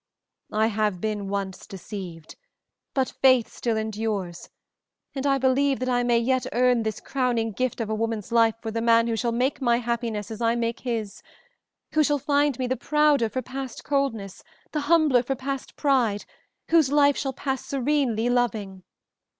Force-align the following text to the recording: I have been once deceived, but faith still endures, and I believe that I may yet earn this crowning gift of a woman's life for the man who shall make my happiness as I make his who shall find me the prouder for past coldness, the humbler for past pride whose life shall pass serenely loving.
I 0.55 0.65
have 0.65 0.99
been 0.99 1.27
once 1.29 1.67
deceived, 1.67 2.35
but 2.95 3.13
faith 3.21 3.47
still 3.49 3.77
endures, 3.77 4.49
and 5.13 5.27
I 5.27 5.37
believe 5.37 5.77
that 5.77 5.89
I 5.89 6.01
may 6.01 6.17
yet 6.17 6.47
earn 6.53 6.81
this 6.81 6.99
crowning 6.99 7.51
gift 7.51 7.79
of 7.79 7.87
a 7.87 7.93
woman's 7.93 8.31
life 8.31 8.55
for 8.63 8.71
the 8.71 8.81
man 8.81 9.05
who 9.05 9.15
shall 9.15 9.31
make 9.31 9.61
my 9.61 9.77
happiness 9.77 10.31
as 10.31 10.41
I 10.41 10.55
make 10.55 10.79
his 10.79 11.21
who 11.93 12.03
shall 12.03 12.17
find 12.17 12.57
me 12.57 12.65
the 12.65 12.75
prouder 12.77 13.29
for 13.29 13.43
past 13.43 13.83
coldness, 13.83 14.43
the 14.71 14.79
humbler 14.89 15.21
for 15.21 15.35
past 15.35 15.75
pride 15.75 16.25
whose 16.69 16.91
life 16.91 17.15
shall 17.15 17.33
pass 17.33 17.63
serenely 17.63 18.27
loving. 18.27 18.81